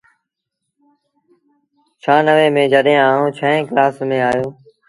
ڇآنوي 2.03 2.47
ميݩ 2.55 2.71
جڏهيݩ 2.73 3.03
آئوٚݩ 3.07 3.33
ڇوهيݩ 3.37 3.65
ڪلآس 3.67 3.95
ميݩ 4.09 4.25
آيو۔ 4.29 4.47